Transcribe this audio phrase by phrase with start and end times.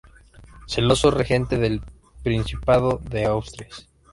[0.65, 1.83] Celoso regente del
[2.23, 3.87] Principado de Asturias.